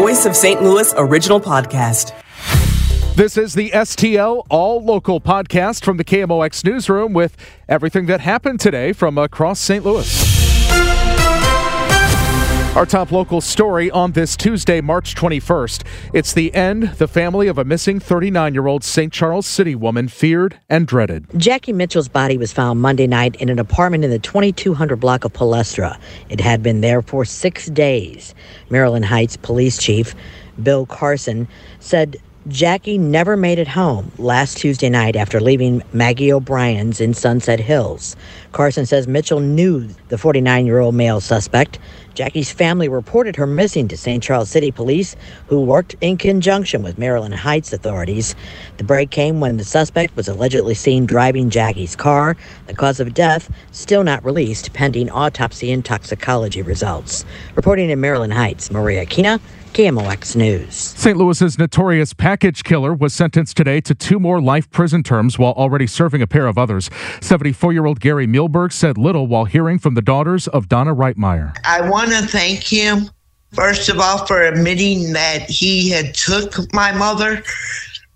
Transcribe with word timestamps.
Voice 0.00 0.24
of 0.24 0.34
St. 0.34 0.62
Louis 0.62 0.94
original 0.96 1.38
podcast. 1.38 2.14
This 3.16 3.36
is 3.36 3.52
the 3.52 3.68
STL 3.68 4.46
All 4.48 4.82
Local 4.82 5.20
podcast 5.20 5.84
from 5.84 5.98
the 5.98 6.04
KMOX 6.04 6.64
newsroom 6.64 7.12
with 7.12 7.36
everything 7.68 8.06
that 8.06 8.20
happened 8.20 8.60
today 8.60 8.94
from 8.94 9.18
across 9.18 9.60
St. 9.60 9.84
Louis. 9.84 10.39
Our 12.76 12.86
top 12.86 13.10
local 13.10 13.40
story 13.40 13.90
on 13.90 14.12
this 14.12 14.36
Tuesday, 14.36 14.80
March 14.80 15.16
21st. 15.16 15.82
It's 16.14 16.32
the 16.32 16.54
end 16.54 16.84
the 16.84 17.08
family 17.08 17.48
of 17.48 17.58
a 17.58 17.64
missing 17.64 17.98
39 17.98 18.54
year 18.54 18.68
old 18.68 18.84
St. 18.84 19.12
Charles 19.12 19.44
City 19.44 19.74
woman 19.74 20.06
feared 20.06 20.60
and 20.68 20.86
dreaded. 20.86 21.26
Jackie 21.36 21.72
Mitchell's 21.72 22.06
body 22.06 22.38
was 22.38 22.52
found 22.52 22.80
Monday 22.80 23.08
night 23.08 23.34
in 23.36 23.48
an 23.48 23.58
apartment 23.58 24.04
in 24.04 24.10
the 24.10 24.20
2200 24.20 24.94
block 25.00 25.24
of 25.24 25.32
Palestra. 25.32 25.98
It 26.28 26.40
had 26.40 26.62
been 26.62 26.80
there 26.80 27.02
for 27.02 27.24
six 27.24 27.66
days. 27.66 28.36
Maryland 28.70 29.04
Heights 29.04 29.36
Police 29.36 29.76
Chief 29.76 30.14
Bill 30.62 30.86
Carson 30.86 31.48
said 31.80 32.18
Jackie 32.48 32.96
never 32.96 33.36
made 33.36 33.58
it 33.58 33.68
home 33.68 34.10
last 34.16 34.56
Tuesday 34.56 34.88
night 34.88 35.14
after 35.14 35.40
leaving 35.40 35.82
Maggie 35.92 36.32
O'Brien's 36.32 37.00
in 37.00 37.12
Sunset 37.12 37.60
Hills. 37.60 38.16
Carson 38.52 38.86
says 38.86 39.06
Mitchell 39.06 39.40
knew 39.40 39.88
the 40.08 40.16
49 40.16 40.64
year 40.64 40.78
old 40.78 40.94
male 40.94 41.20
suspect. 41.20 41.78
Jackie's 42.14 42.50
family 42.50 42.88
reported 42.88 43.36
her 43.36 43.46
missing 43.46 43.88
to 43.88 43.96
St. 43.96 44.22
Charles 44.22 44.50
City 44.50 44.70
Police, 44.70 45.16
who 45.46 45.60
worked 45.60 45.96
in 46.00 46.16
conjunction 46.16 46.82
with 46.82 46.98
Maryland 46.98 47.34
Heights 47.34 47.72
authorities. 47.72 48.34
The 48.76 48.84
break 48.84 49.10
came 49.10 49.40
when 49.40 49.56
the 49.56 49.64
suspect 49.64 50.16
was 50.16 50.28
allegedly 50.28 50.74
seen 50.74 51.06
driving 51.06 51.50
Jackie's 51.50 51.96
car. 51.96 52.36
The 52.66 52.74
cause 52.74 53.00
of 53.00 53.14
death 53.14 53.50
still 53.72 54.04
not 54.04 54.24
released, 54.24 54.72
pending 54.72 55.10
autopsy 55.10 55.70
and 55.72 55.84
toxicology 55.84 56.62
results. 56.62 57.24
Reporting 57.54 57.90
in 57.90 58.00
Maryland 58.00 58.32
Heights, 58.32 58.70
Maria 58.70 59.06
Kina, 59.06 59.40
KMOX 59.72 60.34
News. 60.34 60.74
St. 60.74 61.16
Louis's 61.16 61.58
notorious 61.58 62.12
package 62.12 62.64
killer 62.64 62.92
was 62.92 63.14
sentenced 63.14 63.56
today 63.56 63.80
to 63.82 63.94
two 63.94 64.18
more 64.18 64.40
life 64.40 64.68
prison 64.70 65.02
terms 65.02 65.38
while 65.38 65.52
already 65.52 65.86
serving 65.86 66.22
a 66.22 66.26
pair 66.26 66.46
of 66.46 66.58
others. 66.58 66.90
74 67.20 67.72
year 67.72 67.86
old 67.86 68.00
Gary 68.00 68.26
Muehlberg 68.26 68.72
said 68.72 68.98
little 68.98 69.26
while 69.26 69.44
hearing 69.44 69.78
from 69.78 69.94
the 69.94 70.02
daughters 70.02 70.48
of 70.48 70.68
Donna 70.68 70.94
Reitmeyer. 70.94 71.56
I 71.64 71.88
want 71.88 72.10
to 72.10 72.22
thank 72.22 72.64
him, 72.64 73.10
first 73.52 73.88
of 73.88 74.00
all, 74.00 74.26
for 74.26 74.42
admitting 74.42 75.12
that 75.12 75.48
he 75.48 75.88
had 75.90 76.14
took 76.14 76.72
my 76.72 76.92
mother. 76.92 77.42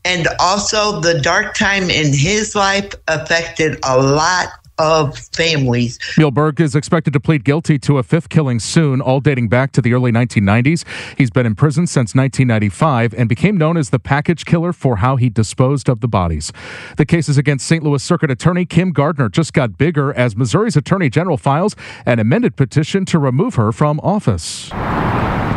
And 0.05 0.27
also, 0.39 1.01
the 1.01 1.21
dark 1.21 1.55
time 1.55 1.85
in 1.85 2.13
his 2.13 2.55
life 2.55 2.93
affected 3.09 3.79
a 3.85 3.97
lot 3.97 4.49
of 4.79 5.17
families. 5.19 5.99
Muehlberg 6.17 6.61
is 6.61 6.75
expected 6.75 7.13
to 7.13 7.21
plead 7.21 7.45
guilty 7.45 7.79
to 7.81 7.99
a 7.99 8.03
fifth 8.03 8.29
killing 8.29 8.59
soon, 8.59 9.01
all 9.01 9.21
dating 9.21 9.49
back 9.49 9.73
to 9.73 9.83
the 9.83 9.93
early 9.93 10.11
1990s. 10.11 10.85
He's 11.17 11.31
been 11.31 11.47
in 11.47 11.55
prison 11.55 11.87
since 11.87 12.15
1995 12.15 13.15
and 13.15 13.29
became 13.29 13.57
known 13.57 13.77
as 13.77 13.91
the 13.91 13.99
package 13.99 14.45
killer 14.45 14.73
for 14.73 14.97
how 14.97 15.17
he 15.17 15.29
disposed 15.29 15.89
of 15.89 16.01
the 16.01 16.09
bodies. 16.09 16.53
The 16.97 17.07
cases 17.07 17.39
against 17.39 17.67
St. 17.67 17.83
Louis 17.83 18.03
Circuit 18.03 18.31
Attorney 18.31 18.67
Kim 18.67 18.93
Gardner 18.93 19.29
just 19.29 19.53
got 19.53 19.79
bigger 19.79 20.13
as 20.15 20.37
Missouri's 20.37 20.77
Attorney 20.77 21.11
General 21.11 21.37
files 21.37 21.77
an 22.07 22.19
amended 22.19 22.57
petition 22.57 23.05
to 23.07 23.19
remove 23.19 23.55
her 23.55 23.73
from 23.73 24.01
office. 24.01 24.71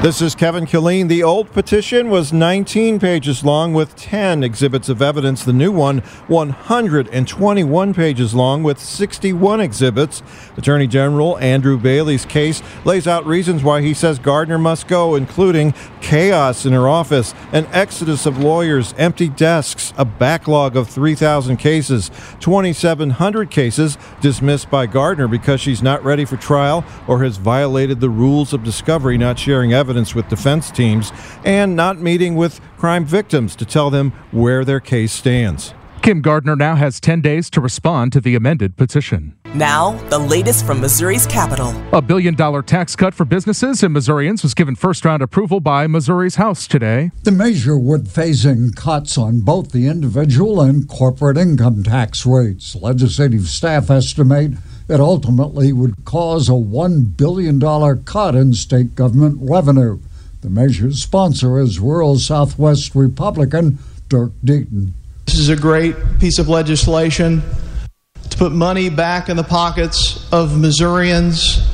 This 0.04 0.22
is 0.22 0.36
Kevin 0.36 0.68
Killeen. 0.68 1.08
The 1.08 1.24
old 1.24 1.52
petition 1.52 2.12
was 2.12 2.32
19 2.32 3.00
pages 3.00 3.44
long 3.44 3.74
with 3.74 3.96
10 3.96 4.44
exhibits 4.44 4.90
of 4.90 5.02
evidence. 5.02 5.44
The 5.44 5.54
new 5.54 5.72
one, 5.72 5.98
121 6.28 7.94
pages 7.96 8.36
long 8.36 8.62
with 8.62 8.80
61 8.80 9.60
exhibits. 9.60 10.22
Attorney 10.56 10.86
General 10.86 11.40
Andrew 11.40 11.80
Bailey's 11.80 12.26
case 12.26 12.62
lays 12.86 13.08
out 13.08 13.26
reasons 13.26 13.64
why 13.64 13.82
he 13.82 13.96
says 13.96 14.20
Gardner 14.20 14.60
must 14.60 14.88
go, 14.88 15.16
including 15.16 15.74
chaos 16.00 16.64
in 16.64 16.74
her 16.74 16.88
office, 16.88 17.34
an 17.52 17.66
exodus 17.72 18.28
of 18.28 18.38
lawyers, 18.38 18.94
empty 19.00 19.30
desks, 19.30 19.94
a 19.98 20.06
backlog 20.06 20.78
of 20.78 20.88
3,000 20.88 21.58
cases, 21.58 22.12
2,700 22.40 23.50
cases 23.50 23.98
dismissed 24.22 24.70
by 24.70 24.86
Gardner 24.86 25.28
because 25.28 25.60
she's 25.60 25.82
not 25.82 26.04
ready 26.04 26.24
for 26.24 26.38
trial 26.38 26.86
or 27.08 27.24
has 27.24 27.38
violated 27.38 28.00
the 28.00 28.12
rules 28.12 28.54
of 28.54 28.64
discovery, 28.64 29.18
not 29.18 29.40
sharing 29.40 29.74
evidence 29.74 29.87
evidence 29.88 30.14
with 30.14 30.28
defense 30.28 30.70
teams 30.70 31.14
and 31.46 31.74
not 31.74 31.98
meeting 31.98 32.36
with 32.36 32.60
crime 32.78 33.06
victims 33.06 33.56
to 33.56 33.64
tell 33.64 33.90
them 33.90 34.12
where 34.32 34.66
their 34.66 34.82
case 34.82 35.14
stands. 35.14 35.74
Kim 36.02 36.22
Gardner 36.22 36.58
now 36.58 36.76
has 36.76 37.00
10 37.00 37.22
days 37.22 37.50
to 37.52 37.62
respond 37.62 38.12
to 38.12 38.20
the 38.20 38.36
amended 38.36 38.76
petition. 38.76 39.34
Now, 39.54 39.94
the 40.10 40.20
latest 40.20 40.66
from 40.66 40.82
Missouri's 40.82 41.26
capital. 41.26 41.74
A 41.94 42.02
billion 42.02 42.36
dollar 42.36 42.62
tax 42.62 42.98
cut 42.98 43.14
for 43.14 43.24
businesses 43.24 43.82
and 43.82 43.94
Missourians 43.94 44.44
was 44.44 44.54
given 44.54 44.76
first 44.76 45.06
round 45.06 45.22
approval 45.22 45.62
by 45.62 45.88
Missouri's 45.88 46.36
House 46.36 46.68
today. 46.68 47.12
The 47.24 47.32
measure 47.32 47.78
would 47.78 48.10
phase 48.10 48.46
in 48.46 48.74
cuts 48.74 49.18
on 49.18 49.40
both 49.40 49.72
the 49.72 49.88
individual 49.88 50.60
and 50.60 50.88
corporate 50.88 51.38
income 51.38 51.84
tax 51.84 52.26
rates. 52.26 52.76
Legislative 52.76 53.48
staff 53.48 53.90
estimate 53.90 54.52
it 54.90 55.00
ultimately 55.00 55.74
would 55.74 56.06
cause 56.06 56.48
a 56.48 56.54
$1 56.54 57.18
billion 57.18 57.60
cut 58.04 58.36
in 58.36 58.54
state 58.54 58.96
government 58.96 59.38
revenue. 59.42 60.00
The 60.42 60.50
measure's 60.50 61.02
sponsor 61.02 61.60
is 61.60 61.80
rural 61.80 62.18
Southwest 62.20 62.96
Republican 62.96 63.80
Dirk 64.08 64.32
Deaton. 64.46 64.92
This 65.26 65.40
is 65.40 65.50
a 65.50 65.56
great 65.58 65.96
piece 66.20 66.40
of 66.40 66.48
legislation 66.48 67.42
to 68.30 68.38
put 68.38 68.54
money 68.54 68.90
back 68.90 69.28
in 69.28 69.36
the 69.36 69.44
pockets 69.44 70.32
of 70.32 70.58
Missourians, 70.58 71.68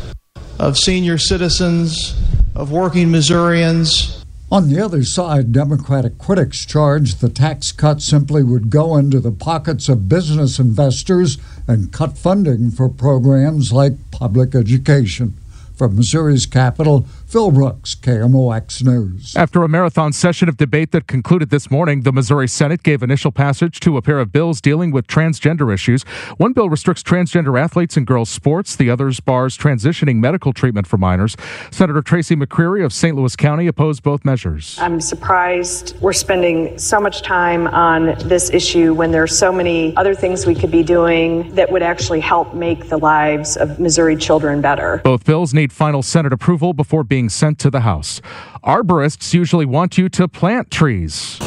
of 0.60 0.78
senior 0.78 1.18
citizens, 1.20 2.20
of 2.56 2.72
working 2.72 3.12
Missourians. 3.12 4.13
On 4.54 4.70
the 4.70 4.80
other 4.80 5.04
side, 5.04 5.52
Democratic 5.52 6.20
critics 6.20 6.64
charge 6.64 7.16
the 7.16 7.28
tax 7.28 7.72
cut 7.72 8.04
simply 8.04 8.44
would 8.44 8.70
go 8.70 8.96
into 8.98 9.20
the 9.20 9.32
pockets 9.32 9.90
of 9.90 10.08
business 10.08 10.60
investors 10.60 11.40
and 11.68 11.92
cut 11.92 12.20
funding 12.20 12.70
for 12.70 12.88
programs 12.88 13.74
like 13.74 13.94
public 14.12 14.54
education. 14.54 15.34
From 15.76 15.96
Missouri's 15.96 16.46
capital, 16.46 17.08
Phil 17.34 17.50
Brooks, 17.50 17.96
KMOX 17.96 18.84
News. 18.84 19.36
After 19.36 19.64
a 19.64 19.68
marathon 19.68 20.14
session 20.14 20.48
of 20.48 20.56
debate 20.56 20.92
that 20.92 21.08
concluded 21.08 21.50
this 21.50 21.72
morning, 21.72 22.02
the 22.02 22.14
Missouri 22.14 22.48
Senate 22.48 22.84
gave 22.84 23.02
initial 23.02 23.32
passage 23.32 23.80
to 23.80 23.98
a 23.98 24.04
pair 24.04 24.20
of 24.20 24.32
bills 24.32 24.62
dealing 24.62 24.92
with 24.92 25.08
transgender 25.08 25.74
issues. 25.74 26.04
One 26.38 26.54
bill 26.54 26.70
restricts 26.70 27.02
transgender 27.02 27.60
athletes 27.60 27.98
in 27.98 28.06
girls' 28.06 28.30
sports, 28.30 28.76
the 28.76 28.92
other 28.92 29.12
bars 29.26 29.58
transitioning 29.58 30.18
medical 30.18 30.54
treatment 30.54 30.86
for 30.86 31.00
minors. 31.00 31.36
Senator 31.72 32.04
Tracy 32.04 32.36
McCreery 32.36 32.86
of 32.86 32.94
St. 32.94 33.18
Louis 33.18 33.36
County 33.36 33.66
opposed 33.66 34.04
both 34.04 34.24
measures. 34.24 34.78
I'm 34.80 35.02
surprised 35.02 36.00
we're 36.02 36.14
spending 36.14 36.78
so 36.78 37.00
much 37.00 37.24
time 37.24 37.66
on 37.66 38.14
this 38.28 38.52
issue 38.52 38.94
when 38.94 39.10
there 39.10 39.24
are 39.24 39.28
so 39.28 39.52
many 39.52 39.98
other 39.98 40.14
things 40.14 40.46
we 40.46 40.54
could 40.54 40.70
be 40.70 40.84
doing 40.84 41.52
that 41.56 41.72
would 41.72 41.82
actually 41.82 42.20
help 42.20 42.54
make 42.54 42.90
the 42.90 42.98
lives 42.98 43.58
of 43.58 43.80
Missouri 43.80 44.18
children 44.18 44.62
better. 44.62 45.02
Both 45.04 45.26
bills 45.26 45.52
need 45.52 45.74
final 45.74 46.04
Senate 46.04 46.32
approval 46.32 46.74
before 46.74 47.04
being 47.04 47.23
sent 47.30 47.60
to 47.60 47.70
the 47.70 47.82
House. 47.82 48.22
Arborists 48.64 49.34
usually 49.34 49.66
want 49.66 49.98
you 49.98 50.10
to 50.10 50.28
plant 50.28 50.72
trees. 50.72 51.38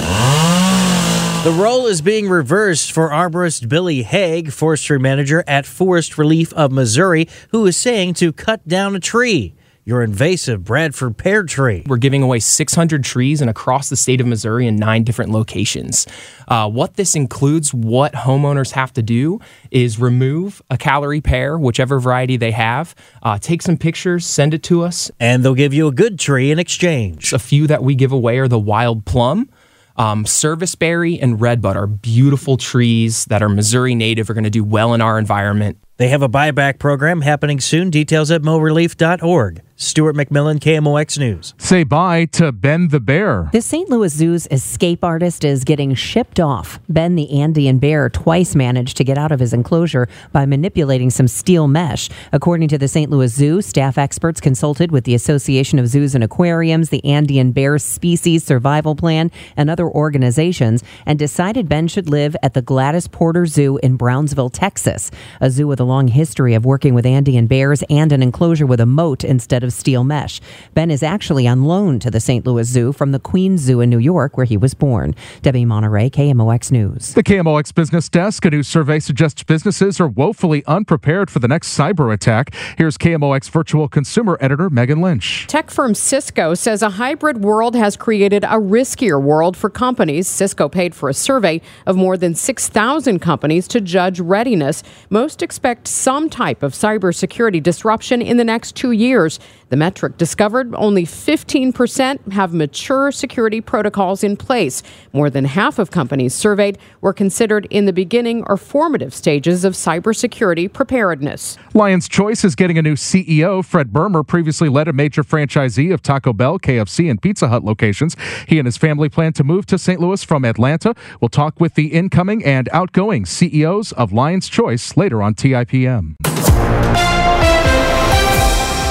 The 1.47 1.56
role 1.56 1.87
is 1.87 2.03
being 2.03 2.28
reversed 2.28 2.92
for 2.92 3.10
arborist 3.10 3.69
Billy 3.69 4.03
Haig, 4.03 4.53
forestry 4.53 4.98
manager 4.98 5.44
at 5.47 5.65
Forest 5.65 6.12
ReLeaf 6.12 6.53
of 6.53 6.72
Missouri, 6.72 7.28
who 7.50 7.66
is 7.66 7.76
saying 7.76 8.15
to 8.15 8.32
cut 8.32 8.66
down 8.69 8.94
a 8.97 9.00
tree 9.00 9.55
your 9.86 10.02
invasive 10.02 10.64
Bradford 10.64 11.16
pear 11.16 11.44
tree. 11.44 11.84
We're 11.86 11.97
giving 11.97 12.20
away 12.20 12.41
600 12.41 13.04
trees 13.04 13.41
and 13.41 13.48
across 13.48 13.88
the 13.88 13.94
state 13.94 14.20
of 14.20 14.26
Missouri 14.26 14.66
in 14.66 14.74
nine 14.74 15.04
different 15.04 15.30
locations. 15.30 16.08
Uh, 16.48 16.69
what 16.69 16.94
this 16.94 17.14
includes, 17.14 17.72
what 17.72 18.12
homeowners 18.12 18.72
have 18.72 18.92
to 18.94 19.02
do 19.02 19.38
is 19.70 20.00
remove 20.00 20.60
a 20.70 20.76
Callery 20.76 21.22
pear, 21.22 21.56
whichever 21.56 22.00
variety 22.00 22.36
they 22.36 22.50
have, 22.50 22.97
uh, 23.22 23.38
take 23.38 23.62
some 23.62 23.76
pictures, 23.76 24.26
send 24.26 24.54
it 24.54 24.64
to 24.64 24.82
us. 24.82 25.08
And 25.20 25.44
they'll 25.44 25.54
give 25.54 25.72
you 25.72 25.86
a 25.86 25.92
good 25.92 26.18
tree 26.18 26.50
in 26.50 26.58
exchange. 26.58 27.32
A 27.32 27.38
few 27.38 27.68
that 27.68 27.84
we 27.84 27.94
give 27.94 28.10
away 28.10 28.38
are 28.38 28.48
the 28.48 28.59
wild 28.59 29.04
plum. 29.04 29.48
Um, 29.97 30.27
Serviceberry 30.27 31.18
and 31.21 31.41
Redbud 31.41 31.77
are 31.77 31.86
beautiful 31.86 32.56
trees 32.56 33.24
that 33.27 33.42
are 33.42 33.48
Missouri 33.48 33.94
native, 33.94 34.28
are 34.28 34.34
going 34.34 34.44
to 34.44 34.50
do 34.50 34.65
well 34.65 34.94
in 34.94 35.00
our 35.00 35.18
environment. 35.18 35.78
They 35.97 36.09
have 36.09 36.21
a 36.21 36.28
buyback 36.28 36.78
program 36.78 37.22
happening 37.22 37.60
soon. 37.60 37.88
Details 37.88 38.30
at 38.30 38.42
moreleaf.org. 38.42 39.62
Stuart 39.78 40.16
McMillan, 40.16 40.58
KMOX 40.58 41.18
News. 41.18 41.52
Say 41.58 41.84
bye 41.84 42.24
to 42.32 42.50
Ben 42.50 42.88
the 42.88 42.98
Bear. 42.98 43.50
The 43.52 43.60
St. 43.60 43.90
Louis 43.90 44.10
Zoo's 44.10 44.48
escape 44.50 45.04
artist 45.04 45.44
is 45.44 45.64
getting 45.64 45.94
shipped 45.94 46.40
off. 46.40 46.80
Ben 46.88 47.14
the 47.14 47.42
Andean 47.42 47.78
bear 47.78 48.08
twice 48.08 48.54
managed 48.54 48.96
to 48.96 49.04
get 49.04 49.18
out 49.18 49.32
of 49.32 49.40
his 49.40 49.52
enclosure 49.52 50.08
by 50.32 50.46
manipulating 50.46 51.10
some 51.10 51.28
steel 51.28 51.68
mesh. 51.68 52.08
According 52.32 52.68
to 52.68 52.78
the 52.78 52.88
St. 52.88 53.10
Louis 53.10 53.30
Zoo, 53.30 53.60
staff 53.60 53.98
experts 53.98 54.40
consulted 54.40 54.90
with 54.90 55.04
the 55.04 55.14
Association 55.14 55.78
of 55.78 55.88
Zoos 55.88 56.14
and 56.14 56.24
Aquariums, 56.24 56.88
the 56.88 57.04
Andean 57.04 57.52
Bear 57.52 57.76
Species 57.78 58.44
Survival 58.44 58.94
Plan, 58.94 59.30
and 59.58 59.68
other 59.68 59.86
organizations, 59.86 60.84
and 61.04 61.18
decided 61.18 61.68
Ben 61.68 61.86
should 61.86 62.08
live 62.08 62.34
at 62.42 62.54
the 62.54 62.62
Gladys 62.62 63.08
Porter 63.08 63.44
Zoo 63.44 63.78
in 63.82 63.96
Brownsville, 63.96 64.48
Texas, 64.48 65.10
a 65.42 65.50
zoo 65.50 65.66
with 65.66 65.80
a 65.80 65.84
long 65.84 66.08
history 66.08 66.54
of 66.54 66.64
working 66.64 66.94
with 66.94 67.04
Andean 67.04 67.46
bears 67.46 67.84
and 67.90 68.10
an 68.10 68.22
enclosure 68.22 68.64
with 68.64 68.80
a 68.80 68.86
moat 68.86 69.22
instead 69.22 69.62
of 69.62 69.66
of 69.66 69.72
steel 69.72 70.04
mesh. 70.04 70.41
Ben 70.72 70.91
is 70.91 71.03
actually 71.03 71.47
on 71.47 71.65
loan 71.65 71.98
to 72.01 72.10
the 72.10 72.21
St. 72.21 72.47
Louis 72.47 72.66
Zoo 72.66 72.92
from 72.92 73.13
the 73.13 73.18
Queens 73.18 73.60
Zoo 73.60 73.80
in 73.80 73.91
New 73.91 73.98
York, 73.98 74.36
where 74.36 74.47
he 74.47 74.57
was 74.57 74.72
born. 74.72 75.15
Debbie 75.42 75.65
Monterey, 75.65 76.09
KMOX 76.09 76.72
News. 76.72 77.15
The 77.15 77.22
KMOX 77.22 77.74
Business 77.74 78.09
Desk, 78.09 78.45
a 78.45 78.51
new 78.51 78.63
survey 78.63 79.01
suggests 79.01 79.42
businesses 79.42 80.01
are 80.01 80.09
woefully 80.09 80.65
unprepared 80.66 81.30
for 81.30 81.41
the 81.41 81.48
next 81.48 81.77
cyber 81.77 82.13
attack. 82.13 82.54
Here's 82.78 82.97
KMOX 82.97 83.51
virtual 83.51 83.89
consumer 83.89 84.39
editor 84.41 84.71
Megan 84.71 85.01
Lynch. 85.01 85.47
Tech 85.48 85.71
firm 85.71 85.95
Cisco 85.95 86.54
says 86.54 86.83
a 86.83 86.91
hybrid 86.91 87.42
world 87.42 87.74
has 87.74 87.97
created 87.97 88.45
a 88.45 88.59
riskier 88.59 89.21
world 89.21 89.57
for 89.57 89.69
companies. 89.69 90.28
Cisco 90.28 90.69
paid 90.69 90.95
for 90.95 91.09
a 91.09 91.15
survey 91.15 91.60
of 91.86 91.97
more 91.97 92.16
than 92.16 92.34
6,000 92.34 93.19
companies 93.19 93.66
to 93.69 93.80
judge 93.80 94.21
readiness. 94.21 94.83
Most 95.10 95.42
expect 95.42 95.89
some 95.89 96.30
type 96.30 96.62
of 96.62 96.72
cybersecurity 96.72 97.62
disruption 97.62 98.22
in 98.22 98.36
the 98.36 98.45
next 98.45 98.77
two 98.77 98.92
years. 98.92 99.39
The 99.68 99.77
metric 99.77 100.16
discovered 100.16 100.72
only 100.77 101.04
15% 101.04 102.33
have 102.33 102.54
mature 102.54 103.10
security 103.10 103.60
protocols 103.60 104.22
in 104.22 104.36
place. 104.36 104.83
More 105.13 105.28
than 105.28 105.45
half 105.45 105.80
of 105.80 105.91
companies 105.91 106.34
surveyed 106.34 106.78
were 107.01 107.13
considered 107.13 107.66
in 107.68 107.84
the 107.84 107.92
beginning 107.92 108.45
or 108.47 108.57
formative 108.57 109.13
stages 109.13 109.65
of 109.65 109.72
cybersecurity 109.72 110.72
preparedness. 110.72 111.59
Lion's 111.74 112.09
Choice 112.09 112.45
is 112.45 112.54
getting 112.54 112.78
a 112.78 112.83
new 112.83 112.95
CEO. 112.95 113.65
Fred 113.65 113.92
Burmer 113.92 114.24
previously 114.24 114.68
led 114.68 114.86
a 114.86 114.92
major 114.92 115.24
franchisee 115.24 115.92
of 115.92 116.01
Taco 116.01 116.33
Bell, 116.33 116.60
KFC, 116.60 117.10
and 117.10 117.21
Pizza 117.21 117.48
Hut 117.48 117.65
locations. 117.65 118.16
He 118.47 118.59
and 118.59 118.66
his 118.66 118.77
family 118.77 119.09
plan 119.09 119.33
to 119.33 119.42
move 119.42 119.66
to 119.66 119.78
St. 119.78 120.01
Louis 120.01 120.22
from 120.22 120.45
Atlanta. 120.45 120.95
We'll 121.21 121.28
talk 121.28 121.59
with 121.59 121.74
the 121.74 121.89
incoming 121.89 122.45
and 122.45 122.69
outgoing 122.72 123.27
CEOs 123.27 123.91
of 123.92 124.12
Lion's 124.12 124.48
Choice 124.48 124.97
later 124.97 125.22
on 125.22 125.34
TIPM. 125.34 126.15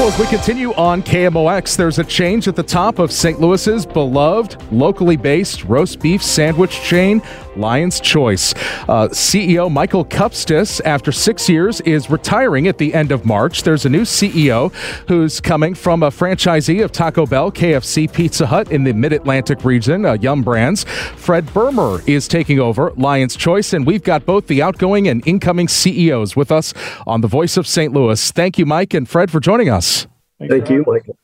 As 0.06 0.20
we 0.20 0.28
continue 0.28 0.72
on 0.76 1.02
KMOX, 1.02 1.76
there's 1.76 1.98
a 1.98 2.04
change 2.04 2.48
at 2.48 2.56
the 2.56 2.62
top 2.62 3.00
of 3.00 3.12
St. 3.12 3.42
Louis's 3.42 3.88
beloved, 3.88 4.72
locally 4.72 5.18
based 5.18 5.64
roast 5.64 6.00
beef 6.00 6.22
sandwich 6.22 6.80
chain, 6.84 7.24
Lion's 7.58 8.00
Choice. 8.00 8.54
Uh, 8.88 9.08
CEO 9.10 9.72
Michael 9.72 10.06
Kupstas, 10.06 10.82
after 10.86 11.12
six 11.12 11.50
years, 11.50 11.82
is 11.82 12.10
retiring 12.10 12.68
at 12.68 12.78
the 12.78 12.94
end 12.94 13.12
of 13.12 13.26
March. 13.26 13.64
There's 13.64 13.86
a 13.86 13.90
new 13.90 14.02
CEO 14.02 14.74
who's 15.08 15.40
coming 15.40 15.74
from 15.74 16.04
a 16.04 16.10
franchisee 16.10 16.84
of 16.84 16.92
Taco 16.92 17.26
Bell, 17.26 17.52
KFC, 17.52 18.12
Pizza 18.12 18.46
Hut 18.46 18.72
in 18.72 18.84
the 18.84 18.94
Mid 18.94 19.14
Atlantic 19.14 19.64
region, 19.66 20.06
uh, 20.06 20.14
Yum 20.14 20.44
Brands. 20.44 20.84
Fred 21.16 21.46
Burmer 21.48 22.08
is 22.08 22.28
taking 22.28 22.60
over 22.60 22.92
Lion's 22.96 23.36
Choice, 23.36 23.74
and 23.74 23.86
we've 23.86 24.04
got 24.04 24.26
both 24.26 24.48
the 24.48 24.62
outgoing 24.62 25.08
and 25.08 25.26
incoming 25.28 25.68
CEOs 25.68 26.36
with 26.36 26.52
us 26.52 26.74
on 27.08 27.22
the 27.22 27.28
Voice 27.28 27.58
of 27.58 27.68
St. 27.68 27.94
Louis. 27.94 28.32
Thank 28.32 28.58
you, 28.58 28.66
Mike 28.66 28.94
and 28.94 29.08
Fred, 29.08 29.32
for 29.32 29.40
joining 29.40 29.70
us. 29.70 30.08
Thank 30.40 30.70
you, 30.70 30.84
Michael. 30.88 31.18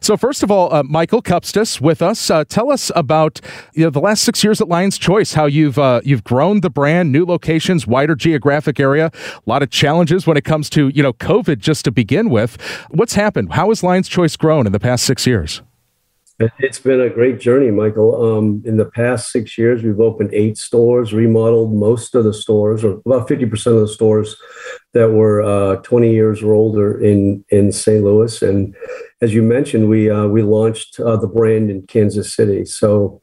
So, 0.00 0.16
first 0.16 0.42
of 0.42 0.50
all, 0.50 0.72
uh, 0.72 0.82
Michael 0.82 1.22
Kupstas 1.22 1.80
with 1.80 2.02
us. 2.02 2.30
Uh, 2.30 2.44
tell 2.44 2.70
us 2.70 2.90
about 2.94 3.40
you 3.74 3.84
know, 3.84 3.90
the 3.90 4.00
last 4.00 4.22
six 4.22 4.42
years 4.44 4.60
at 4.60 4.68
Lion's 4.68 4.98
Choice. 4.98 5.34
How 5.34 5.46
you've 5.46 5.78
uh, 5.78 6.00
you've 6.04 6.24
grown 6.24 6.60
the 6.60 6.70
brand, 6.70 7.12
new 7.12 7.24
locations, 7.24 7.86
wider 7.86 8.14
geographic 8.14 8.80
area. 8.80 9.10
A 9.14 9.50
lot 9.50 9.62
of 9.62 9.70
challenges 9.70 10.26
when 10.26 10.36
it 10.36 10.44
comes 10.44 10.70
to 10.70 10.88
you 10.88 11.02
know 11.02 11.12
COVID. 11.12 11.58
Just 11.58 11.84
to 11.84 11.90
begin 11.90 12.30
with, 12.30 12.60
what's 12.90 13.14
happened? 13.14 13.52
How 13.52 13.68
has 13.68 13.82
Lion's 13.82 14.08
Choice 14.08 14.36
grown 14.36 14.66
in 14.66 14.72
the 14.72 14.80
past 14.80 15.04
six 15.04 15.26
years? 15.26 15.62
It's 16.58 16.78
been 16.78 17.00
a 17.02 17.10
great 17.10 17.38
journey, 17.38 17.70
Michael. 17.70 18.38
Um, 18.38 18.62
in 18.64 18.78
the 18.78 18.86
past 18.86 19.30
six 19.30 19.58
years, 19.58 19.82
we've 19.82 20.00
opened 20.00 20.32
eight 20.32 20.56
stores, 20.56 21.12
remodeled 21.12 21.74
most 21.74 22.14
of 22.14 22.24
the 22.24 22.32
stores, 22.32 22.82
or 22.82 23.02
about 23.04 23.28
50% 23.28 23.66
of 23.66 23.80
the 23.80 23.88
stores 23.88 24.36
that 24.94 25.10
were 25.10 25.42
uh, 25.42 25.76
20 25.82 26.10
years 26.10 26.42
or 26.42 26.54
older 26.54 26.98
in, 26.98 27.44
in 27.50 27.72
St. 27.72 28.02
Louis. 28.02 28.40
And 28.40 28.74
as 29.20 29.34
you 29.34 29.42
mentioned, 29.42 29.90
we, 29.90 30.08
uh, 30.08 30.28
we 30.28 30.42
launched 30.42 30.98
uh, 30.98 31.16
the 31.16 31.26
brand 31.26 31.70
in 31.70 31.86
Kansas 31.86 32.34
City. 32.34 32.64
So 32.64 33.20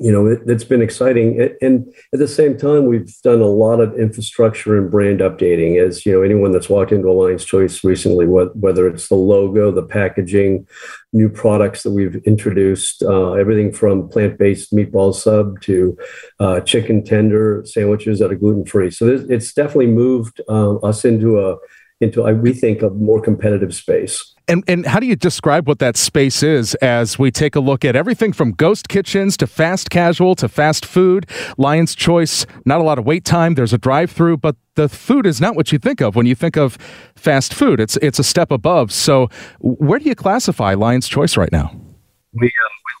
you 0.00 0.10
know, 0.10 0.26
it, 0.26 0.48
has 0.48 0.64
been 0.64 0.82
exciting. 0.82 1.40
And 1.60 1.92
at 2.12 2.18
the 2.18 2.28
same 2.28 2.56
time, 2.56 2.86
we've 2.86 3.14
done 3.22 3.40
a 3.40 3.46
lot 3.46 3.80
of 3.80 3.98
infrastructure 3.98 4.76
and 4.78 4.90
brand 4.90 5.20
updating. 5.20 5.84
As 5.84 6.06
you 6.06 6.12
know, 6.12 6.22
anyone 6.22 6.52
that's 6.52 6.68
walked 6.68 6.92
into 6.92 7.12
Lion's 7.12 7.44
Choice 7.44 7.84
recently, 7.84 8.26
whether 8.26 8.86
it's 8.88 9.08
the 9.08 9.16
logo, 9.16 9.70
the 9.70 9.82
packaging, 9.82 10.66
new 11.12 11.28
products 11.28 11.82
that 11.82 11.90
we've 11.90 12.16
introduced, 12.24 13.02
uh, 13.02 13.32
everything 13.32 13.72
from 13.72 14.08
plant-based 14.08 14.72
meatball 14.72 15.14
sub 15.14 15.60
to 15.62 15.96
uh, 16.40 16.60
chicken 16.60 17.04
tender 17.04 17.62
sandwiches 17.66 18.18
that 18.18 18.32
are 18.32 18.36
gluten-free. 18.36 18.90
So 18.90 19.08
it's 19.08 19.52
definitely 19.52 19.88
moved 19.88 20.40
uh, 20.48 20.76
us 20.76 21.04
into 21.04 21.40
a 21.40 21.56
into, 22.00 22.24
we 22.34 22.52
think, 22.52 22.82
a 22.82 22.90
more 22.90 23.20
competitive 23.20 23.72
space. 23.72 24.34
And, 24.48 24.64
and 24.66 24.84
how 24.86 24.98
do 24.98 25.06
you 25.06 25.14
describe 25.14 25.68
what 25.68 25.78
that 25.78 25.96
space 25.96 26.42
is 26.42 26.74
as 26.76 27.18
we 27.18 27.30
take 27.30 27.54
a 27.54 27.60
look 27.60 27.84
at 27.84 27.94
everything 27.94 28.32
from 28.32 28.52
ghost 28.52 28.88
kitchens 28.88 29.36
to 29.36 29.46
fast 29.46 29.88
casual 29.88 30.34
to 30.36 30.48
fast 30.48 30.84
food? 30.84 31.28
Lion's 31.56 31.94
Choice, 31.94 32.44
not 32.64 32.80
a 32.80 32.82
lot 32.82 32.98
of 32.98 33.06
wait 33.06 33.24
time. 33.24 33.54
There's 33.54 33.72
a 33.72 33.78
drive 33.78 34.10
through, 34.10 34.38
but 34.38 34.56
the 34.74 34.88
food 34.88 35.26
is 35.26 35.40
not 35.40 35.54
what 35.54 35.70
you 35.70 35.78
think 35.78 36.00
of 36.00 36.16
when 36.16 36.26
you 36.26 36.34
think 36.34 36.56
of 36.56 36.76
fast 37.14 37.54
food. 37.54 37.78
It's, 37.80 37.96
it's 37.98 38.18
a 38.18 38.24
step 38.24 38.50
above. 38.50 38.90
So, 38.90 39.28
where 39.60 39.98
do 39.98 40.06
you 40.06 40.14
classify 40.14 40.74
Lion's 40.74 41.08
Choice 41.08 41.36
right 41.36 41.52
now? 41.52 41.70
We, 42.32 42.46
um, 42.46 42.52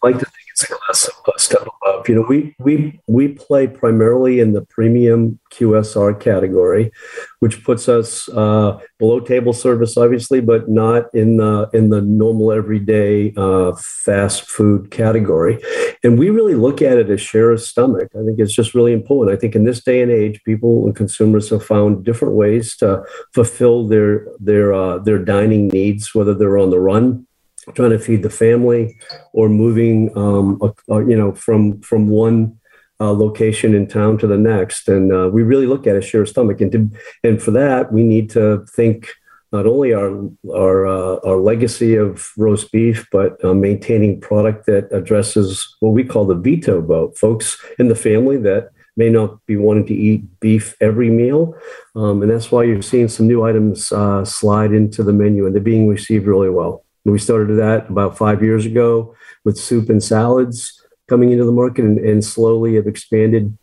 we 0.04 0.10
like 0.12 0.20
to 0.20 0.26
think 0.26 0.44
it's 0.50 0.62
a 0.62 0.66
class 0.68 1.08
of 1.08 1.40
step 1.40 1.66
You 2.08 2.14
know, 2.16 2.26
we 2.28 2.54
we 2.58 3.00
we 3.06 3.28
play 3.28 3.66
primarily 3.66 4.40
in 4.40 4.52
the 4.52 4.62
premium 4.62 5.40
QSR 5.52 6.18
category, 6.20 6.92
which 7.40 7.64
puts 7.64 7.88
us 7.88 8.28
uh, 8.28 8.78
below 8.98 9.20
table 9.20 9.52
service, 9.52 9.96
obviously, 9.96 10.40
but 10.40 10.68
not 10.68 11.12
in 11.14 11.36
the 11.38 11.68
in 11.72 11.90
the 11.90 12.00
normal 12.00 12.52
everyday 12.52 13.32
uh, 13.36 13.72
fast 13.76 14.48
food 14.48 14.90
category. 14.90 15.58
And 16.04 16.18
we 16.18 16.30
really 16.30 16.54
look 16.54 16.82
at 16.82 16.98
it 16.98 17.10
as 17.10 17.20
share 17.20 17.50
of 17.50 17.60
stomach. 17.60 18.08
I 18.14 18.24
think 18.24 18.38
it's 18.38 18.54
just 18.54 18.74
really 18.74 18.92
important. 18.92 19.36
I 19.36 19.40
think 19.40 19.54
in 19.54 19.64
this 19.64 19.82
day 19.82 20.02
and 20.02 20.10
age, 20.10 20.40
people 20.44 20.86
and 20.86 20.94
consumers 20.94 21.50
have 21.50 21.64
found 21.64 22.04
different 22.04 22.34
ways 22.34 22.76
to 22.76 23.04
fulfill 23.34 23.88
their 23.88 24.26
their 24.38 24.72
uh, 24.72 24.98
their 24.98 25.18
dining 25.18 25.68
needs, 25.68 26.14
whether 26.14 26.34
they're 26.34 26.58
on 26.58 26.70
the 26.70 26.80
run 26.80 27.26
trying 27.74 27.90
to 27.90 27.98
feed 27.98 28.22
the 28.22 28.30
family 28.30 28.98
or 29.32 29.48
moving 29.48 30.16
um, 30.16 30.58
a, 30.62 30.92
a, 30.92 31.08
you 31.08 31.16
know 31.16 31.32
from 31.32 31.80
from 31.80 32.08
one 32.08 32.58
uh, 33.00 33.12
location 33.12 33.74
in 33.74 33.86
town 33.86 34.18
to 34.18 34.26
the 34.26 34.36
next 34.36 34.88
and 34.88 35.12
uh, 35.12 35.28
we 35.32 35.42
really 35.42 35.66
look 35.66 35.86
at 35.86 35.96
a 35.96 36.02
share 36.02 36.26
stomach 36.26 36.60
and 36.60 36.72
to, 36.72 36.90
and 37.24 37.42
for 37.42 37.50
that 37.50 37.92
we 37.92 38.02
need 38.02 38.30
to 38.30 38.64
think 38.66 39.08
not 39.52 39.66
only 39.66 39.92
our 39.92 40.28
our 40.52 40.86
uh, 40.86 41.16
our 41.24 41.36
legacy 41.36 41.96
of 41.96 42.30
roast 42.36 42.70
beef 42.72 43.06
but 43.12 43.42
uh, 43.44 43.54
maintaining 43.54 44.20
product 44.20 44.66
that 44.66 44.88
addresses 44.92 45.76
what 45.80 45.90
we 45.90 46.04
call 46.04 46.24
the 46.26 46.34
veto 46.34 46.80
vote 46.80 47.16
folks 47.18 47.58
in 47.78 47.88
the 47.88 47.96
family 47.96 48.36
that 48.36 48.70
may 48.96 49.08
not 49.08 49.44
be 49.46 49.56
wanting 49.56 49.86
to 49.86 49.94
eat 49.94 50.22
beef 50.40 50.76
every 50.80 51.10
meal. 51.10 51.54
Um, 51.96 52.22
and 52.22 52.30
that's 52.30 52.52
why 52.52 52.64
you're 52.64 52.82
seeing 52.82 53.08
some 53.08 53.26
new 53.26 53.42
items 53.42 53.90
uh, 53.90 54.24
slide 54.24 54.72
into 54.72 55.02
the 55.02 55.12
menu 55.12 55.46
and 55.46 55.54
they're 55.54 55.62
being 55.62 55.88
received 55.88 56.26
really 56.26 56.50
well. 56.50 56.81
We 57.04 57.18
started 57.18 57.54
that 57.54 57.88
about 57.88 58.16
five 58.16 58.42
years 58.42 58.64
ago 58.64 59.14
with 59.44 59.58
soup 59.58 59.88
and 59.88 60.02
salads 60.02 60.80
coming 61.08 61.30
into 61.30 61.44
the 61.44 61.52
market 61.52 61.84
and, 61.84 61.98
and 61.98 62.24
slowly 62.24 62.76
have 62.76 62.86
expanded 62.86 63.56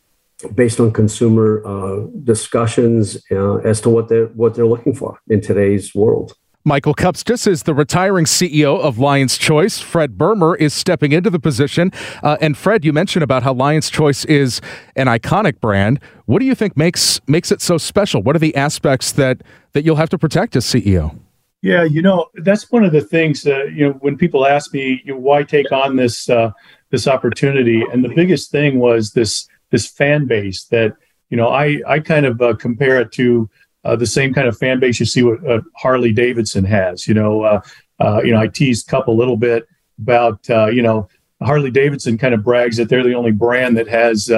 based 0.55 0.79
on 0.79 0.91
consumer 0.91 1.63
uh, 1.65 2.05
discussions 2.23 3.17
uh, 3.31 3.57
as 3.57 3.81
to 3.81 3.89
what 3.89 4.07
they're 4.07 4.27
what 4.27 4.55
they're 4.55 4.67
looking 4.67 4.93
for 4.93 5.19
in 5.27 5.41
today's 5.41 5.93
world. 5.93 6.33
Michael 6.65 6.93
Kupstas 6.93 7.47
is 7.47 7.63
the 7.63 7.73
retiring 7.73 8.25
CEO 8.25 8.79
of 8.79 8.99
Lion's 8.99 9.37
Choice. 9.37 9.79
Fred 9.79 10.17
Burmer 10.17 10.57
is 10.57 10.73
stepping 10.73 11.13
into 11.13 11.29
the 11.29 11.39
position. 11.39 11.91
Uh, 12.21 12.37
and 12.41 12.57
Fred, 12.57 12.83
you 12.83 12.91
mentioned 12.91 13.23
about 13.23 13.43
how 13.43 13.53
Lion's 13.53 13.89
Choice 13.89 14.25
is 14.25 14.59
an 14.97 15.07
iconic 15.07 15.61
brand. 15.61 15.99
What 16.25 16.39
do 16.39 16.45
you 16.45 16.55
think 16.55 16.75
makes 16.75 17.21
makes 17.27 17.51
it 17.51 17.61
so 17.61 17.77
special? 17.77 18.21
What 18.21 18.35
are 18.35 18.39
the 18.39 18.55
aspects 18.55 19.11
that 19.13 19.41
that 19.73 19.85
you'll 19.85 19.95
have 19.95 20.09
to 20.09 20.17
protect 20.17 20.55
as 20.55 20.65
CEO? 20.65 21.17
Yeah, 21.61 21.83
you 21.83 22.01
know 22.01 22.27
that's 22.35 22.71
one 22.71 22.85
of 22.85 22.93
the 22.93 23.01
things 23.01 23.43
that 23.43 23.73
you 23.73 23.87
know 23.87 23.93
when 23.99 24.17
people 24.17 24.45
ask 24.45 24.73
me 24.73 25.01
you 25.03 25.13
know, 25.13 25.19
why 25.19 25.43
take 25.43 25.71
on 25.71 25.97
this 25.97 26.29
uh, 26.29 26.51
this 26.89 27.07
opportunity, 27.07 27.83
and 27.91 28.03
the 28.03 28.13
biggest 28.15 28.49
thing 28.49 28.79
was 28.79 29.11
this 29.11 29.47
this 29.69 29.85
fan 29.85 30.25
base 30.25 30.65
that 30.65 30.93
you 31.29 31.35
know 31.35 31.49
I 31.49 31.81
I 31.85 31.99
kind 31.99 32.25
of 32.25 32.41
uh, 32.41 32.55
compare 32.55 33.01
it 33.01 33.11
to 33.13 33.49
uh, 33.83 33.97
the 33.97 34.07
same 34.07 34.33
kind 34.33 34.47
of 34.47 34.57
fan 34.57 34.79
base 34.79 35.01
you 35.01 35.05
see 35.05 35.23
what 35.23 35.45
uh, 35.45 35.59
Harley 35.75 36.13
Davidson 36.13 36.63
has. 36.63 37.07
You 37.07 37.13
know, 37.13 37.41
uh, 37.41 37.61
uh, 37.99 38.21
you 38.23 38.31
know 38.31 38.39
I 38.39 38.47
teased 38.47 38.87
Cup 38.87 39.09
a 39.09 39.11
little 39.11 39.37
bit 39.37 39.67
about 40.01 40.47
you 40.47 40.81
know 40.81 41.09
Harley 41.41 41.71
Davidson 41.71 42.17
kind 42.17 42.33
of 42.33 42.41
brags 42.41 42.77
that 42.77 42.87
they're 42.87 43.03
the 43.03 43.15
only 43.15 43.31
brand 43.31 43.75
that 43.75 43.87
has 43.89 44.31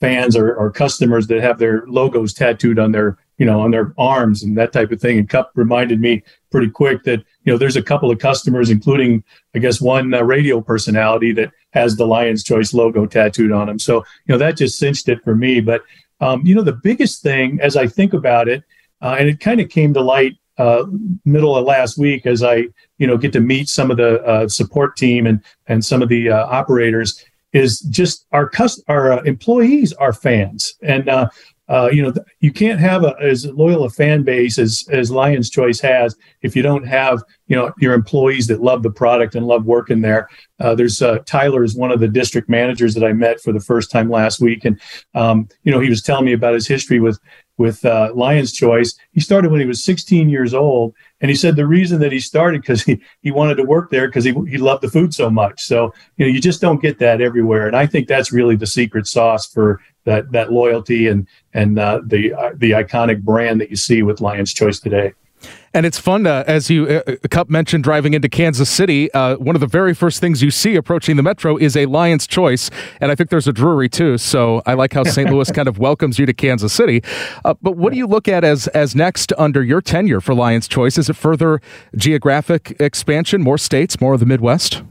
fans 0.00 0.36
or, 0.36 0.54
or 0.54 0.70
customers 0.70 1.26
that 1.28 1.40
have 1.40 1.58
their 1.58 1.84
logos 1.86 2.32
tattooed 2.34 2.78
on 2.78 2.92
their 2.92 3.16
you 3.38 3.46
know, 3.46 3.60
on 3.60 3.70
their 3.70 3.94
arms 3.96 4.42
and 4.42 4.56
that 4.58 4.72
type 4.72 4.92
of 4.92 5.00
thing. 5.00 5.18
And 5.18 5.28
Cup 5.28 5.52
reminded 5.54 6.00
me 6.00 6.22
pretty 6.50 6.70
quick 6.70 7.04
that, 7.04 7.20
you 7.44 7.52
know, 7.52 7.58
there's 7.58 7.76
a 7.76 7.82
couple 7.82 8.10
of 8.10 8.18
customers, 8.18 8.68
including, 8.68 9.24
I 9.54 9.60
guess, 9.60 9.80
one 9.80 10.12
uh, 10.12 10.22
radio 10.22 10.60
personality 10.60 11.32
that 11.32 11.52
has 11.70 11.96
the 11.96 12.06
Lion's 12.06 12.44
Choice 12.44 12.74
logo 12.74 13.06
tattooed 13.06 13.52
on 13.52 13.68
him. 13.68 13.78
So, 13.78 13.98
you 14.26 14.34
know, 14.34 14.38
that 14.38 14.56
just 14.56 14.78
cinched 14.78 15.08
it 15.08 15.22
for 15.24 15.34
me. 15.34 15.60
But, 15.60 15.82
um, 16.20 16.44
you 16.44 16.54
know, 16.54 16.62
the 16.62 16.72
biggest 16.72 17.22
thing 17.22 17.58
as 17.62 17.76
I 17.76 17.86
think 17.86 18.12
about 18.12 18.48
it, 18.48 18.64
uh, 19.00 19.16
and 19.18 19.28
it 19.28 19.40
kind 19.40 19.60
of 19.60 19.68
came 19.68 19.94
to 19.94 20.00
light 20.00 20.34
uh, 20.58 20.84
middle 21.24 21.56
of 21.56 21.64
last 21.64 21.98
week 21.98 22.26
as 22.26 22.42
I 22.42 22.66
you 22.98 23.06
know 23.06 23.16
get 23.16 23.32
to 23.34 23.40
meet 23.40 23.68
some 23.68 23.90
of 23.90 23.96
the 23.96 24.20
uh, 24.24 24.48
support 24.48 24.96
team 24.96 25.26
and 25.26 25.40
and 25.68 25.84
some 25.84 26.02
of 26.02 26.08
the 26.08 26.30
uh, 26.30 26.46
operators 26.46 27.24
is 27.52 27.80
just 27.80 28.26
our 28.32 28.48
cust- 28.48 28.82
our 28.88 29.12
uh, 29.12 29.22
employees 29.22 29.92
are 29.94 30.12
fans 30.12 30.74
and 30.82 31.08
uh, 31.08 31.28
uh, 31.68 31.90
you 31.92 32.02
know, 32.02 32.12
you 32.40 32.50
can't 32.50 32.80
have 32.80 33.04
a, 33.04 33.14
as 33.20 33.46
loyal 33.46 33.84
a 33.84 33.90
fan 33.90 34.22
base 34.22 34.58
as 34.58 34.88
as 34.90 35.10
Lion's 35.10 35.50
Choice 35.50 35.80
has 35.80 36.16
if 36.42 36.56
you 36.56 36.62
don't 36.62 36.86
have 36.86 37.22
you 37.46 37.56
know 37.56 37.72
your 37.78 37.92
employees 37.92 38.46
that 38.46 38.62
love 38.62 38.82
the 38.82 38.90
product 38.90 39.34
and 39.34 39.46
love 39.46 39.66
working 39.66 40.00
there. 40.00 40.28
Uh, 40.60 40.74
there's 40.74 41.02
uh, 41.02 41.18
Tyler 41.26 41.64
is 41.64 41.76
one 41.76 41.92
of 41.92 42.00
the 42.00 42.08
district 42.08 42.48
managers 42.48 42.94
that 42.94 43.04
I 43.04 43.12
met 43.12 43.40
for 43.40 43.52
the 43.52 43.60
first 43.60 43.90
time 43.90 44.08
last 44.08 44.40
week, 44.40 44.64
and 44.64 44.80
um, 45.14 45.48
you 45.62 45.72
know 45.72 45.80
he 45.80 45.90
was 45.90 46.02
telling 46.02 46.24
me 46.24 46.32
about 46.32 46.54
his 46.54 46.66
history 46.66 47.00
with 47.00 47.18
with 47.58 47.84
uh, 47.84 48.12
Lion's 48.14 48.52
Choice. 48.52 48.98
He 49.12 49.20
started 49.20 49.50
when 49.50 49.60
he 49.60 49.66
was 49.66 49.84
16 49.84 50.30
years 50.30 50.54
old, 50.54 50.94
and 51.20 51.28
he 51.28 51.36
said 51.36 51.56
the 51.56 51.66
reason 51.66 52.00
that 52.00 52.12
he 52.12 52.20
started 52.20 52.62
because 52.62 52.82
he, 52.84 53.00
he 53.20 53.30
wanted 53.30 53.56
to 53.56 53.64
work 53.64 53.90
there 53.90 54.06
because 54.08 54.24
he, 54.24 54.32
he 54.48 54.56
loved 54.56 54.82
the 54.82 54.88
food 54.88 55.12
so 55.12 55.28
much. 55.28 55.62
So 55.62 55.92
you 56.16 56.24
know 56.24 56.32
you 56.32 56.40
just 56.40 56.60
don't 56.60 56.80
get 56.80 56.98
that 57.00 57.20
everywhere, 57.20 57.66
and 57.66 57.76
I 57.76 57.86
think 57.86 58.08
that's 58.08 58.32
really 58.32 58.56
the 58.56 58.66
secret 58.66 59.06
sauce 59.06 59.46
for 59.46 59.80
that 60.04 60.32
that 60.32 60.52
loyalty 60.52 61.08
and 61.08 61.26
and 61.52 61.78
uh, 61.78 62.00
the 62.06 62.32
uh, 62.32 62.50
the 62.54 62.70
iconic 62.70 63.22
brand 63.22 63.60
that 63.60 63.70
you 63.70 63.76
see 63.76 64.02
with 64.02 64.20
Lion's 64.20 64.54
Choice 64.54 64.80
today. 64.80 65.12
And 65.74 65.84
it's 65.86 65.98
fun, 65.98 66.26
uh, 66.26 66.44
as 66.46 66.70
you, 66.70 66.86
uh, 66.86 67.16
Cup 67.30 67.50
mentioned, 67.50 67.84
driving 67.84 68.14
into 68.14 68.28
Kansas 68.28 68.70
City. 68.70 69.12
Uh, 69.12 69.36
one 69.36 69.54
of 69.54 69.60
the 69.60 69.66
very 69.66 69.94
first 69.94 70.20
things 70.20 70.42
you 70.42 70.50
see 70.50 70.76
approaching 70.76 71.16
the 71.16 71.22
metro 71.22 71.56
is 71.56 71.76
a 71.76 71.86
Lion's 71.86 72.26
Choice. 72.26 72.70
And 73.00 73.12
I 73.12 73.14
think 73.14 73.30
there's 73.30 73.46
a 73.46 73.52
Drury 73.52 73.88
too. 73.88 74.18
So 74.18 74.62
I 74.66 74.74
like 74.74 74.92
how 74.92 75.04
St. 75.04 75.30
Louis 75.32 75.50
kind 75.52 75.68
of 75.68 75.78
welcomes 75.78 76.18
you 76.18 76.26
to 76.26 76.32
Kansas 76.32 76.72
City. 76.72 77.02
Uh, 77.44 77.54
but 77.62 77.76
what 77.76 77.92
do 77.92 77.98
you 77.98 78.06
look 78.06 78.28
at 78.28 78.44
as, 78.44 78.66
as 78.68 78.96
next 78.96 79.32
under 79.38 79.62
your 79.62 79.80
tenure 79.80 80.20
for 80.20 80.34
Lion's 80.34 80.68
Choice? 80.68 80.98
Is 80.98 81.08
it 81.10 81.16
further 81.16 81.60
geographic 81.96 82.76
expansion, 82.80 83.42
more 83.42 83.58
states, 83.58 84.00
more 84.00 84.14
of 84.14 84.20
the 84.20 84.26
Midwest? 84.26 84.82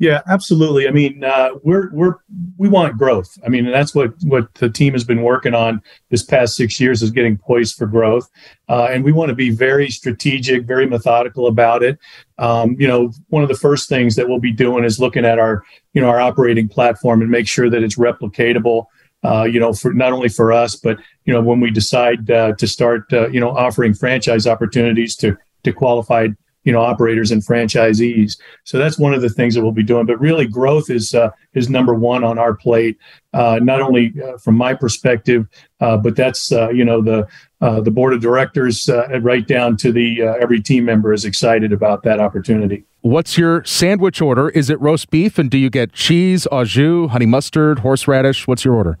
Yeah, 0.00 0.22
absolutely. 0.30 0.86
I 0.86 0.92
mean, 0.92 1.24
uh, 1.24 1.50
we're 1.64 1.90
we're 1.92 2.14
we 2.56 2.68
want 2.68 2.96
growth. 2.96 3.36
I 3.44 3.48
mean, 3.48 3.68
that's 3.68 3.96
what 3.96 4.12
what 4.22 4.54
the 4.54 4.70
team 4.70 4.92
has 4.92 5.02
been 5.02 5.22
working 5.22 5.54
on 5.54 5.82
this 6.10 6.22
past 6.22 6.54
six 6.54 6.78
years 6.78 7.02
is 7.02 7.10
getting 7.10 7.36
poised 7.36 7.76
for 7.76 7.86
growth, 7.88 8.30
uh, 8.68 8.86
and 8.92 9.02
we 9.02 9.10
want 9.10 9.30
to 9.30 9.34
be 9.34 9.50
very 9.50 9.90
strategic, 9.90 10.66
very 10.66 10.86
methodical 10.86 11.48
about 11.48 11.82
it. 11.82 11.98
Um, 12.38 12.76
you 12.78 12.86
know, 12.86 13.10
one 13.30 13.42
of 13.42 13.48
the 13.48 13.56
first 13.56 13.88
things 13.88 14.14
that 14.14 14.28
we'll 14.28 14.38
be 14.38 14.52
doing 14.52 14.84
is 14.84 15.00
looking 15.00 15.24
at 15.24 15.40
our 15.40 15.64
you 15.94 16.00
know 16.00 16.08
our 16.08 16.20
operating 16.20 16.68
platform 16.68 17.20
and 17.20 17.30
make 17.30 17.48
sure 17.48 17.68
that 17.68 17.82
it's 17.82 17.96
replicatable. 17.96 18.86
Uh, 19.24 19.42
you 19.42 19.58
know, 19.58 19.72
for 19.72 19.92
not 19.92 20.12
only 20.12 20.28
for 20.28 20.52
us, 20.52 20.76
but 20.76 20.96
you 21.24 21.34
know, 21.34 21.40
when 21.40 21.58
we 21.58 21.72
decide 21.72 22.30
uh, 22.30 22.52
to 22.52 22.68
start, 22.68 23.12
uh, 23.12 23.28
you 23.30 23.40
know, 23.40 23.50
offering 23.50 23.92
franchise 23.92 24.46
opportunities 24.46 25.16
to 25.16 25.36
to 25.64 25.72
qualified 25.72 26.36
you 26.64 26.72
know 26.72 26.80
operators 26.80 27.30
and 27.30 27.44
franchisees. 27.44 28.38
So 28.64 28.78
that's 28.78 28.98
one 28.98 29.14
of 29.14 29.22
the 29.22 29.28
things 29.28 29.54
that 29.54 29.62
we'll 29.62 29.72
be 29.72 29.82
doing. 29.82 30.06
But 30.06 30.20
really, 30.20 30.46
growth 30.46 30.90
is 30.90 31.14
uh, 31.14 31.30
is 31.54 31.68
number 31.70 31.94
one 31.94 32.24
on 32.24 32.38
our 32.38 32.54
plate. 32.54 32.98
Uh, 33.32 33.58
not 33.62 33.80
only 33.80 34.12
uh, 34.22 34.38
from 34.38 34.56
my 34.56 34.74
perspective, 34.74 35.46
uh, 35.80 35.96
but 35.96 36.16
that's 36.16 36.52
uh, 36.52 36.70
you 36.70 36.84
know 36.84 37.00
the 37.00 37.26
uh, 37.60 37.80
the 37.80 37.90
board 37.90 38.12
of 38.12 38.20
directors 38.20 38.88
right 39.20 39.46
down 39.46 39.76
to 39.78 39.92
the 39.92 40.22
every 40.22 40.60
team 40.60 40.84
member 40.84 41.12
is 41.12 41.24
excited 41.24 41.72
about 41.72 42.02
that 42.02 42.20
opportunity. 42.20 42.84
What's 43.00 43.38
your 43.38 43.64
sandwich 43.64 44.20
order? 44.20 44.48
Is 44.50 44.70
it 44.70 44.80
roast 44.80 45.10
beef, 45.10 45.38
and 45.38 45.50
do 45.50 45.56
you 45.56 45.70
get 45.70 45.92
cheese, 45.92 46.46
au 46.50 46.64
jus, 46.64 47.10
honey 47.10 47.26
mustard, 47.26 47.80
horseradish? 47.80 48.46
What's 48.46 48.64
your 48.64 48.74
order? 48.74 48.98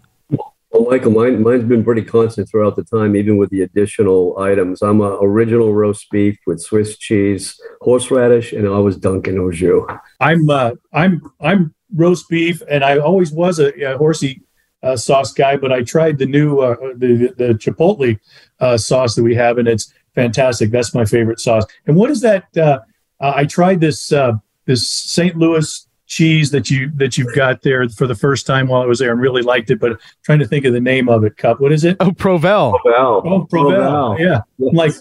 Well, 0.78 0.90
Michael, 0.90 1.10
mine, 1.10 1.42
mine's 1.42 1.64
been 1.64 1.82
pretty 1.82 2.02
constant 2.02 2.48
throughout 2.48 2.76
the 2.76 2.84
time, 2.84 3.16
even 3.16 3.36
with 3.36 3.50
the 3.50 3.62
additional 3.62 4.38
items. 4.38 4.80
I'm 4.80 5.00
a 5.00 5.18
original 5.20 5.74
roast 5.74 6.08
beef 6.12 6.38
with 6.46 6.60
Swiss 6.60 6.96
cheese, 6.96 7.60
horseradish, 7.80 8.52
and 8.52 8.64
I 8.64 8.70
always 8.70 8.96
Dunkin' 8.96 9.40
au 9.40 9.50
jus. 9.50 9.84
I'm 10.20 10.48
uh, 10.48 10.70
I'm 10.92 11.20
I'm 11.40 11.74
roast 11.96 12.28
beef, 12.28 12.62
and 12.70 12.84
I 12.84 12.98
always 12.98 13.32
was 13.32 13.58
a, 13.58 13.72
a 13.82 13.98
horsey 13.98 14.42
uh, 14.84 14.94
sauce 14.96 15.32
guy, 15.32 15.56
but 15.56 15.72
I 15.72 15.82
tried 15.82 16.16
the 16.18 16.26
new 16.26 16.60
uh, 16.60 16.76
the 16.94 17.34
the 17.36 17.54
chipotle 17.54 18.16
uh, 18.60 18.78
sauce 18.78 19.16
that 19.16 19.24
we 19.24 19.34
have, 19.34 19.58
and 19.58 19.66
it's 19.66 19.92
fantastic. 20.14 20.70
That's 20.70 20.94
my 20.94 21.04
favorite 21.04 21.40
sauce. 21.40 21.64
And 21.88 21.96
what 21.96 22.08
is 22.08 22.20
that? 22.20 22.56
Uh, 22.56 22.78
I 23.18 23.46
tried 23.46 23.80
this 23.80 24.12
uh, 24.12 24.34
this 24.66 24.88
St. 24.88 25.36
Louis 25.36 25.87
cheese 26.08 26.50
that 26.50 26.70
you 26.70 26.90
that 26.96 27.16
you've 27.16 27.34
got 27.34 27.62
there 27.62 27.88
for 27.90 28.06
the 28.06 28.14
first 28.14 28.46
time 28.46 28.66
while 28.66 28.82
I 28.82 28.86
was 28.86 28.98
there 28.98 29.12
and 29.12 29.20
really 29.20 29.42
liked 29.42 29.70
it. 29.70 29.78
But 29.78 29.92
I'm 29.92 29.98
trying 30.24 30.38
to 30.40 30.46
think 30.46 30.64
of 30.64 30.72
the 30.72 30.80
name 30.80 31.08
of 31.08 31.22
it. 31.22 31.36
Cup. 31.36 31.60
What 31.60 31.70
is 31.70 31.84
it? 31.84 31.96
Oh, 32.00 32.10
Provel. 32.10 32.78
Provel. 32.84 33.22
Oh, 33.24 33.46
Provel. 33.50 33.76
Provel. 33.76 34.18
Yeah. 34.18 34.40
Yes. 34.58 34.74
like 34.74 34.92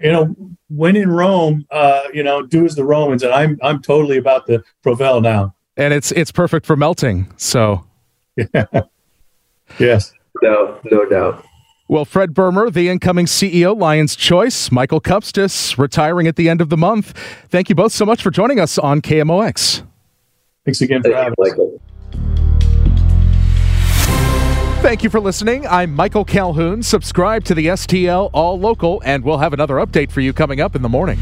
you 0.00 0.12
know, 0.12 0.36
when 0.68 0.96
in 0.96 1.10
Rome, 1.10 1.66
uh, 1.70 2.02
you 2.12 2.22
know, 2.22 2.42
do 2.42 2.66
as 2.66 2.74
the 2.74 2.84
Romans, 2.84 3.22
and 3.22 3.32
I'm 3.32 3.58
I'm 3.62 3.80
totally 3.80 4.18
about 4.18 4.46
the 4.46 4.62
Provel 4.84 5.22
now. 5.22 5.54
And 5.76 5.94
it's 5.94 6.12
it's 6.12 6.32
perfect 6.32 6.66
for 6.66 6.76
melting. 6.76 7.32
So. 7.36 7.84
Yeah. 8.36 8.66
yes. 9.78 10.12
No, 10.42 10.78
no 10.90 11.08
doubt. 11.08 11.44
Well, 11.88 12.04
Fred 12.04 12.34
Burmer, 12.34 12.72
the 12.72 12.88
incoming 12.88 13.26
CEO, 13.26 13.78
Lion's 13.78 14.16
Choice, 14.16 14.72
Michael 14.72 15.00
Kupstas, 15.00 15.78
retiring 15.78 16.26
at 16.26 16.34
the 16.34 16.48
end 16.48 16.60
of 16.60 16.68
the 16.68 16.76
month. 16.76 17.16
Thank 17.48 17.68
you 17.68 17.76
both 17.76 17.92
so 17.92 18.04
much 18.04 18.22
for 18.22 18.32
joining 18.32 18.58
us 18.58 18.76
on 18.76 19.00
KMOX. 19.00 19.86
Thanks 20.66 20.80
again 20.80 21.00
for 21.00 21.14
having 21.14 21.34
us. 21.38 21.80
Thank 24.82 25.04
you 25.04 25.10
for 25.10 25.20
listening. 25.20 25.64
I'm 25.66 25.94
Michael 25.94 26.24
Calhoun. 26.24 26.82
Subscribe 26.82 27.44
to 27.44 27.54
the 27.54 27.66
STL 27.68 28.30
All 28.32 28.58
Local, 28.58 29.00
and 29.04 29.22
we'll 29.22 29.38
have 29.38 29.52
another 29.52 29.76
update 29.76 30.10
for 30.10 30.20
you 30.20 30.32
coming 30.32 30.60
up 30.60 30.74
in 30.74 30.82
the 30.82 30.88
morning. 30.88 31.18